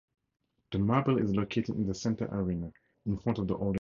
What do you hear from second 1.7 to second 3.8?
in the center arena in front of the old entrance.